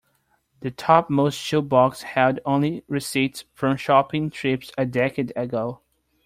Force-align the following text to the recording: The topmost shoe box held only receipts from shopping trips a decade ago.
The 0.61 0.71
topmost 0.71 1.37
shoe 1.37 1.61
box 1.61 2.01
held 2.01 2.39
only 2.43 2.83
receipts 2.87 3.45
from 3.53 3.77
shopping 3.77 4.31
trips 4.31 4.71
a 4.75 4.83
decade 4.87 5.31
ago. 5.35 5.81